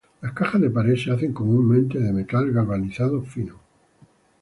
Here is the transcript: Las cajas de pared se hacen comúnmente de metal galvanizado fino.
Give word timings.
Las 0.23 0.31
cajas 0.33 0.59
de 0.59 0.71
pared 0.71 0.95
se 0.95 1.11
hacen 1.11 1.31
comúnmente 1.31 1.99
de 1.99 2.11
metal 2.11 2.51
galvanizado 2.51 3.21
fino. 3.21 3.59